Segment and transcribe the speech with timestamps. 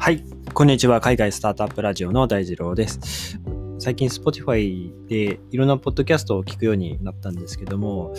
[0.00, 0.24] はい、
[0.54, 1.00] こんにちは。
[1.00, 3.38] 海外スタートアップラジオの大二郎です。
[3.78, 8.14] 最近 Spotify でいろんなポッドキャストを聞くようになったんですけども、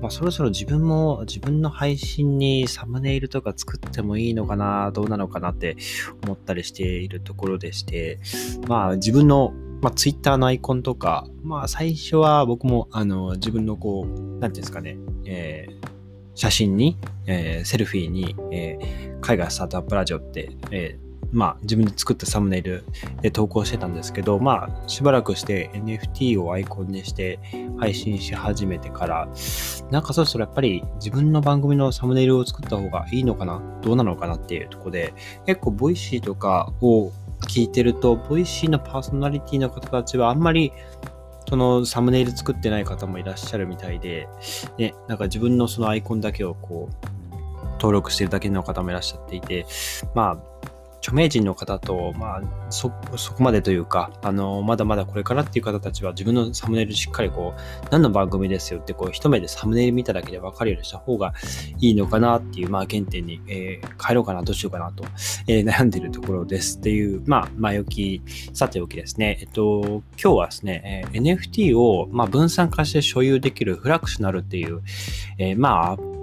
[0.00, 5.76] まあ、そろそろ自分も自分の配信にサムネイルとか作ってもいいのかな、どうなのかなって
[6.24, 8.20] 思ったりしているところでして、
[8.66, 14.96] まあ自分のまあ、Twitter のアイコンとか、まあ、最初は僕も、あの、自分のこう、なんていうんですかね、
[15.26, 15.86] えー、
[16.34, 16.96] 写真に、
[17.26, 20.98] えー、セルフィーに、えー、海外スタートアップラジオって、え
[21.34, 22.84] まあ、自分で作ったサムネイル
[23.20, 27.40] で投稿してたんですけど、まあ、しばらくして NFT をアイコンにして
[27.78, 29.28] 配信し始めてから、
[29.90, 35.12] なんかそろそろやっぱり自分の番組のサムネイルを作った方がいいのかなどうなのかなっていうとこで、
[35.44, 37.10] 結構、 Voicy とかを
[37.48, 40.72] 聞いてると、 Voicy のパーソナリティの方たちはあんまり
[41.48, 44.28] そのサムネイル作ってない方もいらっしゃるみたいで、
[44.78, 47.06] ね、なんか自分のそのアイコンだけをこう、
[47.74, 49.66] 登録してるだけの方もいらっしゃっていて、
[50.14, 50.68] まあ、
[51.04, 61.34] 著名人の方と、まあ、そ、そこまでというか、あの、まだまだこれからっていう方たちは自分のサムネイルしっかりこう、何の番組ですよって、こう、一目でサムネイル見ただけで分かるようにした方が
[61.78, 65.04] いいのかなっていう、まあ、原点に、えー、変えろうかな、どうしようかなと、
[65.46, 68.22] えー、悩んでいるところですっていう、まあ、前置き、
[68.54, 69.36] さておきですね。
[69.42, 74.80] えっと、今日はですね、えー、NFT を、まあ、分散化して所有できるフラクショナルっていう、
[75.36, 76.13] えー、まあ、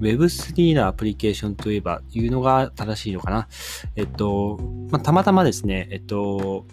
[0.00, 3.48] Web3 のアプリケーションといえば、いうのが正しいのかな。
[3.96, 4.58] えっと、
[4.90, 6.66] まあ、たまたまですね、えっと、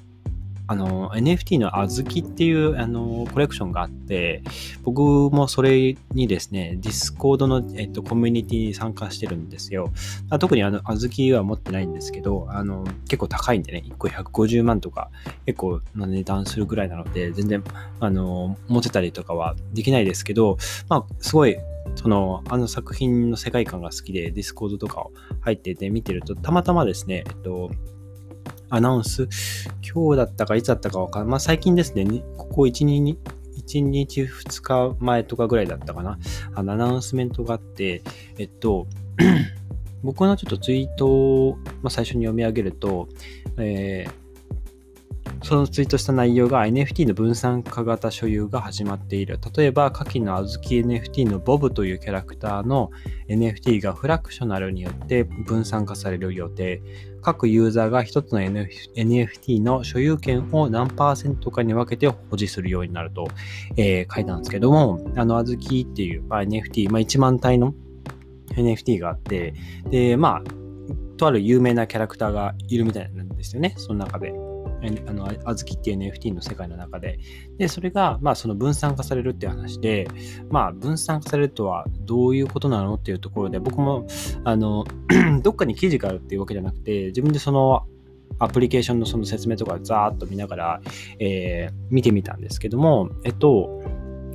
[0.70, 4.44] あの、NFT のあずきっていう、あの、コレクションがあって、
[4.84, 5.02] 僕
[5.34, 9.94] もそれにですね、Discord の、えっと、コミュニティに参加してるんですよ。
[10.40, 15.10] 特にあの、あずきは持ってないんですけど、あの、結構高いんでね、1個150万とか、
[15.46, 17.64] 結構な値段するぐらいなので、全然、
[18.02, 20.58] あの、持てたりとかはできないですけど、
[20.90, 21.56] まあ、すごい、
[21.98, 27.72] その、あの作品の世界観が好きで、 Discord とかを入ってて見てると、たまたまですね、えっと、
[28.70, 29.28] アナウンス、
[29.82, 31.32] 今日だったかいつだったかわかんない。
[31.32, 32.06] まあ最近ですね、
[32.38, 33.18] ここ1、2、
[33.66, 36.20] 1日2日前とかぐらいだったかな。
[36.54, 38.04] あのアナウンスメントがあって、
[38.38, 38.88] えっと、
[40.04, 43.10] 僕のちょっとツイートを、まあ、最初に読み上げると、
[43.58, 44.27] えー
[45.44, 49.40] そのツイートした内容が NFT の分散化型所有が始まっている。
[49.56, 52.92] 例えば、下記のあずき NFT のボブというキャラクターの
[53.30, 56.82] NFT がフラクショナルによって分散化される予定。
[57.22, 63.28] 各ユーザーが1つの NFT の所有権を何パーセントかに分けて保持するようになると、
[63.76, 67.74] えー、書いたんですけども、あの、あずきっていう、まあ、NFT、まあ、1万体の
[68.56, 69.54] NFT があって、
[69.90, 70.44] で、まあ、
[71.18, 74.47] とある有名なキャラクターがいるみたいなんですよね、その中で。
[75.08, 77.20] あの、あずきっていう NFT の世界の中で。
[77.58, 80.08] で、それが、まあ、その分散化されるって話で、
[80.50, 84.06] まあ、分散化されるとはどういうことなのっていうところで、僕も、
[84.44, 84.86] あの、
[85.42, 87.84] どっかに記事があるっていうわけじゃなくて、自分でその、
[88.40, 90.82] アプリケーションのその説明とかザーッと見ながら、
[91.20, 93.82] えー、見てみたんですけども、えっと、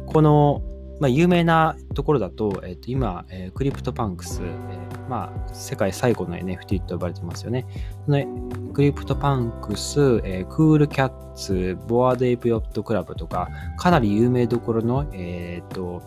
[0.07, 0.63] この、
[1.03, 7.67] まあ、有名なところだと、えっと、今、えー、 CryptoPunks、えー、まあ、世界最古の NFT と呼ばれてますよね。
[8.07, 8.25] その
[8.73, 13.49] CryptoPunks、えー、 Cool Cats、 Bored Ape Yacht Club とか、
[13.79, 16.03] かなり有名どころの、えっ、と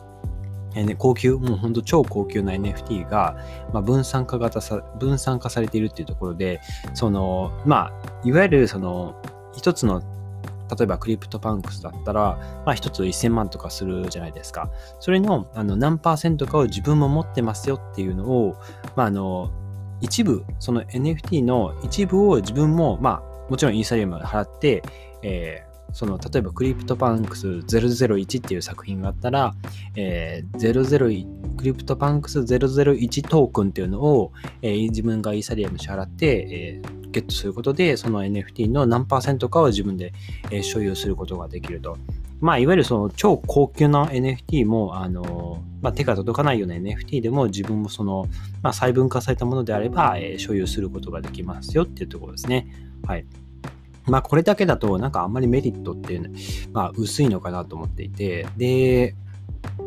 [0.76, 3.36] えね、高級、もうほんと超高級な NFT が、
[3.74, 6.62] まあ、分散化型さ、分散化されているっていうところで、
[6.94, 9.22] その、まあ、いわゆるその、
[9.58, 10.02] 一つの
[10.70, 14.70] 例えば CryptoPunks だったら、まあ一つ1000万とかするじゃないですか。
[15.00, 18.56] それのあの何パーセントかを自分も持ってますよっていうのを、
[18.96, 19.52] まああの、
[20.02, 24.84] 一部、その NFT の一部を自分も、まあもちろんイーサリアム払って、
[25.24, 29.56] えーその例えば CryptoPunks 001っていう作品があったら、
[29.96, 40.14] えー、001 CryptoPunks 001トークンっていうのを、えー、自分がイーサリアム支払って、えー、ゲットすることで、その NFT の何パーセントかを自分で、
[40.52, 41.98] え所有することができると。
[42.42, 48.28] まあ、いわゆるその超高級な NFT も、あの、まあ、手が届かないような NFT でも自分もその、
[48.62, 52.68] まあ、細分化されたものであれば、えー、所有することができますよっていうところですね。
[53.08, 53.26] はい。
[54.08, 56.36] まあ、これだけだと、なんかあんまりメリットっていうのは、
[56.74, 59.16] まあ、薄いのかなと思っていて、で、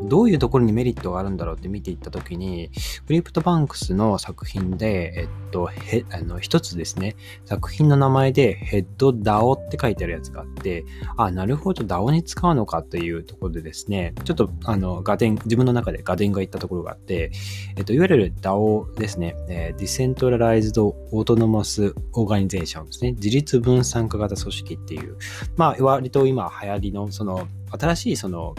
[0.04, 2.70] どういうところにメリットがあるんだろうって見ていったときに、
[3.06, 10.84] クリプトバンクスの作品で、えっと、へあの一つですね、作品の名前でヘッド DAO って書いてあるやつがあって、
[11.16, 17.32] あ、なるほど DAO に使うのかというところでですね、ちょっとあの、画伝、自分の中で画伝が言ったところがあって、
[17.76, 20.80] えっと、いわゆる DAO ですね、えー、Decentralized
[21.12, 25.16] Autonomous Organization ですね、自立分散化型組織っていう、
[25.56, 28.54] まあ、割と今流行りの、その、新しいその、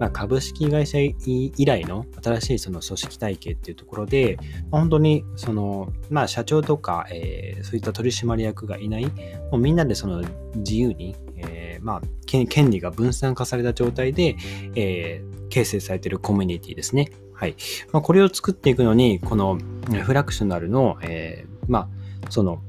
[0.00, 4.38] まあ、株式会社以来の新しいその組織体系っていうところで、
[4.70, 9.12] まあ、本当にその、まあ、社長とか、えー、そういった取締役がいない、も
[9.52, 10.22] うみんなでその
[10.56, 14.36] 自由に、えー、まあ、権利が分散化された状態で、
[14.74, 17.10] えー、形成されているコミュニティですね。
[17.32, 17.56] はい。
[17.92, 19.58] まあ、これを作っていくのに、この
[20.02, 21.90] フラクショナルの、えー、ま
[22.26, 22.62] あ、その、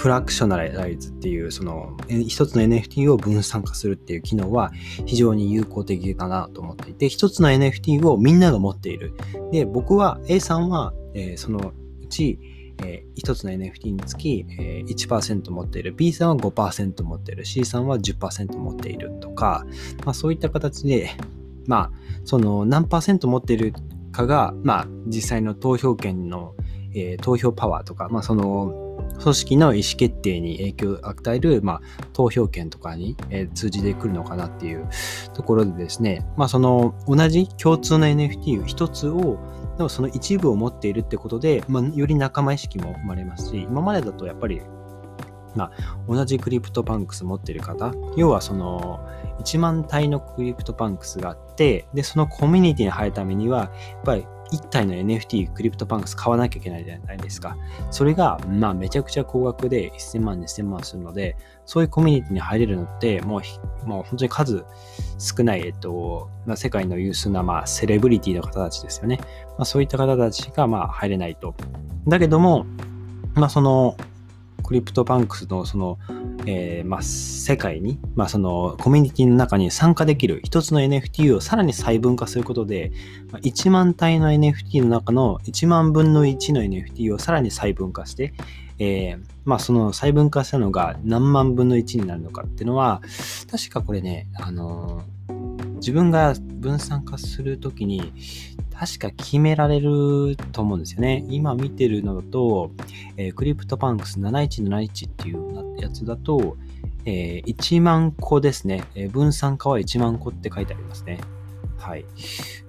[0.00, 4.72] フラクショナライズっていう、その、一つの NFT を分散化するっていう機能は
[5.04, 9.12] 非常に有効的だなと思っていて、一つの NFT をみんなが持っている。
[9.52, 12.38] で、僕は A さんは、えー、そのうち、
[12.82, 19.66] えー、1つの NFT につき、えー、1%持っている B さんは5%持っている C さんは10%持っているとか、
[20.06, 21.10] まあ、そういった形で、
[21.66, 21.92] まあ、
[22.24, 23.74] その何パーセント持っている
[24.12, 26.54] かが、まあ、実際の投票権の、
[26.94, 31.80] えー、投票パワーとか、まあ、その組織の意思決定に影響を与える、まあ、
[32.12, 34.88] 投票権とかに、えー、通じてくるのかなっていう
[35.34, 39.38] ところでですね、まあ、その同じ共通の NFT 一つを
[39.80, 44.60] でもその一部を持っているってことで、まあ、より仲間意識も生まれますし、今までだとやっぱり、
[45.56, 45.72] まあ、
[46.06, 49.00] 同じ CryptoPunks 持っている方、要はその
[49.40, 53.70] 1万体の CryptoPunks があって、で、そのコミュニティに入るためには、やっ
[54.04, 57.56] ぱり1体の NFT クリプトパンクス買わなきゃいけないじゃないですか。
[57.90, 61.36] それが、まあ、めちゃくちゃ高額で1000万、2000万するので、
[61.66, 63.40] そういうコミュニティに入れるのって、も
[63.84, 64.64] う、もう本当に数
[65.18, 69.18] 少ない、えっと、まあ、世界の有数な、まあ、セレブリティの方たちですよね。
[69.58, 71.54] まあ、そういった方たちが、まあ、入れないと。
[72.08, 72.66] だけども、
[73.34, 73.96] まあ、その、
[74.62, 75.98] CryptoPunks のその、
[76.46, 82.92] えー、まあ、世界に、まあ、そのコミュニティの中に参加できる一つの NFT をさらに細分化することで、
[83.30, 88.32] まあ、1万体の NFT の中の1万分の1の NFT をさらに細分化して、
[88.78, 93.02] えー、まあ、その細分化したのが何万分の1になるのかっていうのは、
[93.50, 98.12] 確かこれね、あのー、自分が分散化するときに、
[98.80, 101.22] 確か決められると思うんですよね。
[101.28, 102.70] 今見てるのだと、
[103.18, 106.56] えー、 CryptoPunks 7171っていうやつだと、
[107.04, 111.20] えー、1万個ですね、えー、分散化は1万個って書いてありますね。
[111.76, 112.06] はい。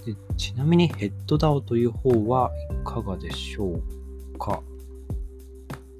[0.05, 3.79] でちなみにヘッドダウという方はいかがでしょ
[4.33, 4.61] うか？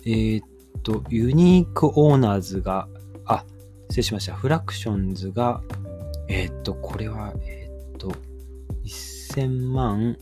[0.04, 0.46] えー、っ
[0.84, 2.90] と、ユニークオーナーズが、
[3.24, 3.46] あ、
[3.88, 4.34] 失礼しました。
[4.34, 5.62] フラクションズが、
[6.28, 8.12] えー、っと、これは、えー、っと、
[9.34, 10.18] 1000万、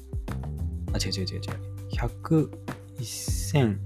[0.94, 1.42] あ、違う違う違う違う。
[1.94, 2.50] 100、
[3.00, 3.78] 1000、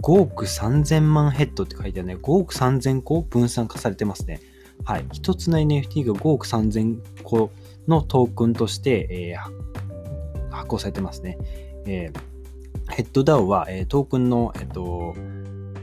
[0.00, 2.16] 5億3000万ヘッドって書いてあるね。
[2.16, 4.40] 5億3000個分散化されてますね。
[4.84, 5.06] はい。
[5.12, 7.50] 一つの NFT が5億3000個
[7.88, 11.38] のトークンとして、えー、発行されてますね。
[11.86, 15.14] えー、ヘッドダウは、えー、トークンの、えっ、と、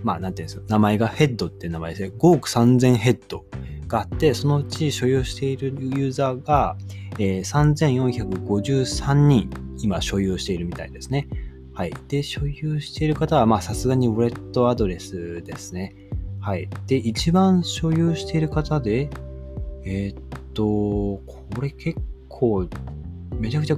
[0.03, 2.12] まあ、なんていうんですか、名前がヘッドって名前ですね。
[2.18, 3.45] 5億3000ヘッド
[3.88, 6.77] があって、そのうち所有しているユーザーが、
[7.19, 9.50] えー、3453人
[9.80, 11.27] 今所有しているみたいですね。
[11.74, 11.94] はい。
[12.07, 15.95] で、所有している方は、まあ、さすがにウォレットアドレスですね。
[16.39, 16.69] はい。
[16.88, 19.09] で、一番所有している方で、
[19.83, 20.18] えー、っ
[20.53, 22.00] と、これ結
[22.30, 22.68] 構、
[23.39, 23.77] めちゃくちゃ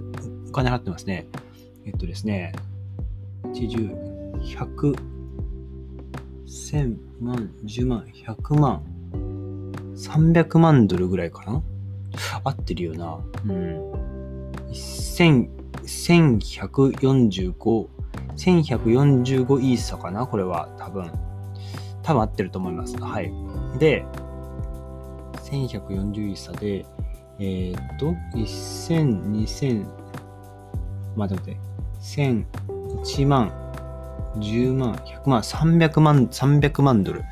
[0.50, 1.28] お金払ってますね。
[1.86, 2.54] えっとですね、
[3.44, 4.96] 80、100、
[6.46, 8.84] 1000万、10万、100万、
[9.96, 11.64] 300万ドルぐらいかな？
[12.44, 13.20] 合ってるよな。
[13.46, 13.92] うん。
[14.72, 15.50] 1000、
[15.84, 17.88] 1145、
[18.36, 20.28] 1145イーサかな？
[20.28, 21.12] これは多分。
[22.04, 22.96] 多分合ってると思います。
[22.98, 23.32] はい。
[23.80, 24.06] で、
[25.44, 26.86] 1140イーサで、
[27.40, 29.88] えー、っと、1000、2000、
[31.16, 31.58] 待って待って、
[32.02, 32.46] 1000、
[33.02, 33.52] 1万、
[34.38, 37.24] 10万、100万、300万、300万ドル。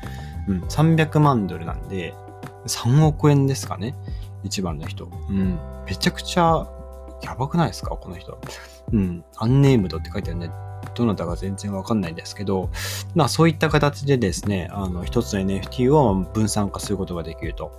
[0.48, 2.14] うん、300万ドルなんで、
[2.66, 3.94] 3億円ですかね？
[4.42, 5.08] 一番の人。
[5.28, 5.58] うん。
[5.86, 6.66] めちゃくちゃ
[7.22, 7.90] やばくないですか？
[7.90, 8.38] この人。
[8.92, 9.24] うん。
[9.36, 10.50] アンネームドって書いてあるね。
[10.94, 12.70] どなたか全然わかんないんですけど、
[13.14, 17.72] まあそういった形でですね、あの、一つの NFT を分散化することができると。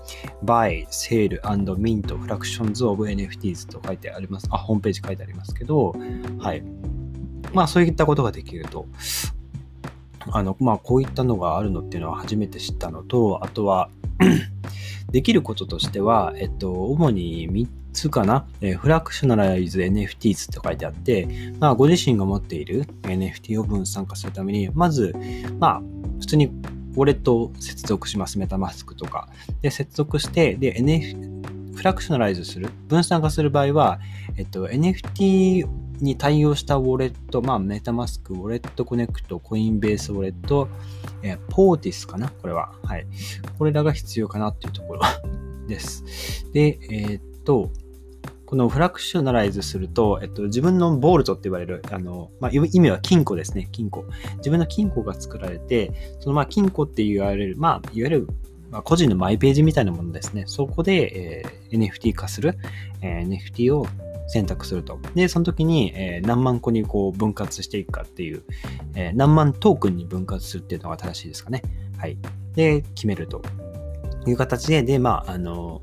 [0.43, 4.47] buy, sale, and mint fractions of NFTs と書いてあります。
[4.49, 5.95] あ、ホームページ書いてありますけど、
[6.39, 6.63] はい。
[7.53, 8.87] まあそういったことができると。
[10.31, 13.89] あの、まあこういったのがあるのっていうのは初めて知ったのと、あとは
[15.15, 25.15] できることとしては、えっと、主に3つかな、えフラクショナライズ NFTs って書いてあって、まあ、ご自身が持っている NFT を分散化するために、まず、
[25.57, 25.81] まあ、
[26.19, 28.38] 普通にウォレットを接続します。
[28.38, 29.29] メタマスクとか。
[29.62, 34.01] で、接続して、で、NF、フラクショナライズする、分散化する場合は、
[34.36, 35.65] えっと、NFT
[36.01, 40.67] に対応したウォレット、まあ、メタマスク、ウォレットコネクト、コインベースウォレット、
[41.21, 42.29] えー、ポーティスかな？
[42.29, 42.73] これは。
[42.83, 43.07] はい。
[43.57, 45.01] これらが必要かなっていうところ
[45.67, 46.45] です。
[46.53, 47.71] で、えー、っと、
[48.45, 54.05] このフラクショナライズすると、えっと、自分のボールトって言われる、あの、まあ、意味は金庫ですね、金庫。
[54.37, 58.27] 自分の金庫が作られて、そのまあ金庫って言われる、まあ、いわゆる、
[58.69, 60.43] まあ、個人のマイページみたいなものですね。
[60.45, 62.57] そこで、えー、NFT 化する、
[63.01, 63.87] えー、NFT を
[64.27, 65.00] 選択すると。
[65.13, 68.44] で、その時に、えー、何万個にこう分割していくかっていう、
[68.96, 71.62] えー、何万トークンに分割するっていうのが正しいですかね。
[71.98, 72.17] はい。
[72.53, 73.41] で、決めると
[74.25, 75.82] いう形で、で、まあ、あの、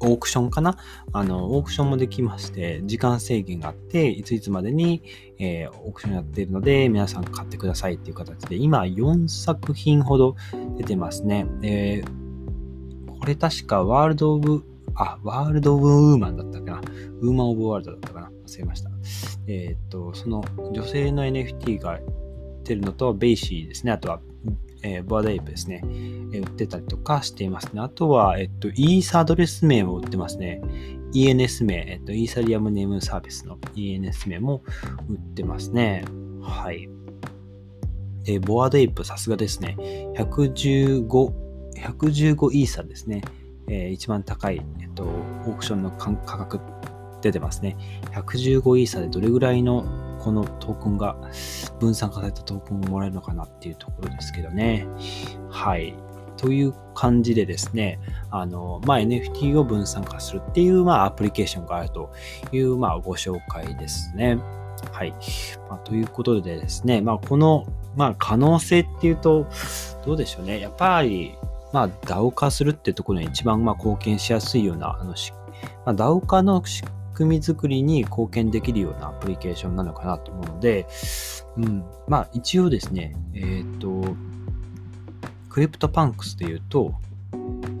[0.00, 0.76] オークションかな？
[1.12, 5.02] あの、オークションもできまして、時間制限があって、いついつまでに、
[5.38, 10.36] えー、オークションやってるので、皆さん買ってくださいっていう形で、今4作品ほど
[10.76, 11.46] 出てますね。
[11.62, 14.64] えー、これ確か World of、
[14.96, 16.80] あ、 World of Woman だったかな。
[17.20, 18.30] Woman of World だったかな。
[18.46, 18.90] 忘れました。
[19.46, 21.98] えっ、と、その女性の NFT が
[22.64, 23.92] 出るのと、 BAYC ですね。
[23.92, 24.20] あとは
[24.84, 27.80] えー、 Bored Ape ですね、えー、売ってたりとかしていますね。
[27.80, 30.60] あとは、えっと、イーサアドレス名も売ってますね。
[31.14, 34.62] ENS 名、えっと、イーサリアムネームサービスの ENS 名も
[35.08, 36.04] 売ってますね。
[36.42, 36.88] はい。
[38.24, 39.76] で、ボアドエイプさすがですね。
[40.18, 41.08] 115、
[41.78, 43.22] 115イーサですね。
[43.68, 46.60] えー、一番高い、えっと、オークションの価格
[47.20, 47.76] 出てますね。
[48.12, 49.84] 115イーサでどれぐらいの
[50.20, 51.16] このトークンが、
[51.80, 54.86] 分散化されたトークンをもらえるのかなっていうところですけどね。
[55.50, 55.94] はい。
[56.36, 62.10] という感じでですね、あの、まあ、NFT を分散化するっていう、まあ、アプリケーションがあると
[62.52, 64.38] いう、まあ、ご紹介ですね。
[64.92, 65.12] はい。
[65.68, 67.66] まあ、ということでですね、まあ、この、
[67.96, 69.46] まあ、可能性っていうと、
[70.04, 70.60] どうでしょうね。
[70.60, 71.34] やっぱり、
[71.74, 75.12] まあ、DAO 化するってところに一番、まあ、貢献しやすいような、あの、
[75.84, 80.86] まあ、DAO 化の仕組み作りに貢献できるようなアプリケーションなのかなと思うので、
[81.56, 84.14] うん、まあ一応ですね、えっ、ー、と、
[85.48, 86.94] CryptoPunks で言うと、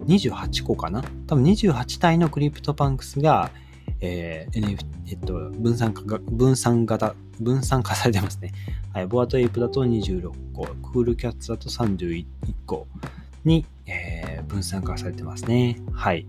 [0.06, 1.00] 28個かな？
[1.28, 3.52] 多分28体の CryptoPunks が、
[4.00, 8.50] えー、NF、えっと、分散化が、分散型、分散化されてますね。
[8.92, 12.26] はい、 Bored Ape だと26個、 Cool Cats だと31
[12.66, 12.88] 個。
[13.44, 15.80] に、えー、分散化されてますね。
[15.92, 16.26] はい。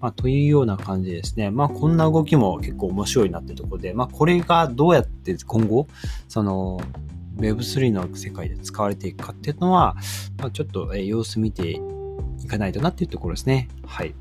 [0.00, 1.50] まあ、というような感じですね。
[1.50, 5.86] まあ、こんな動きも結構面白いなってところで、まあ、これがどうやって今後、
[6.28, 6.80] その、
[7.36, 9.96] Web3 の世界で使われていくかっていうのは、
[10.38, 11.80] まあ、ちょっとえ様子見て
[12.42, 13.68] いかないとなっていうところですね。
[13.86, 14.10] はい。
[14.10, 14.14] ま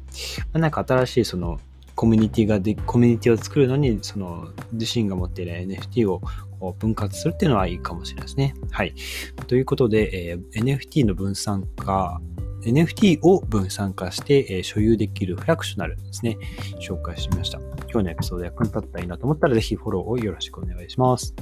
[0.54, 1.60] あ、なんか新しいその
[1.96, 6.22] コミュニティがで、コミュニティを作るのに、その自身が持っている NFT を
[6.80, 8.54] 分割するっていうのはいいかもしれないですね。
[8.72, 8.94] はい。
[9.48, 12.22] ということで、えー、NFT の分散化
[12.62, 16.38] NFT を分散化して、え所有できるフラクショナルですね、
[16.82, 17.60] 紹介しました。
[17.92, 21.34] 今日のエピソード役に立ったらいいなと思ったら、ぜひフォローをよろしくお願いします。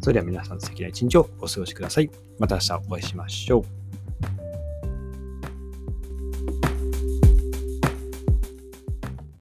[0.00, 2.10] それでは皆さん素敵な一日をお過ごしください。
[2.38, 3.83] また明日お会いしましょう。